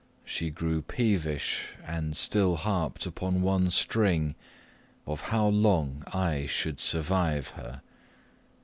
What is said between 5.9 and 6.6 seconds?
I